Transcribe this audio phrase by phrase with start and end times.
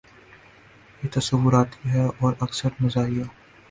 [1.01, 3.23] یہ تصوراتی ہے اور اکثر مزاحیہ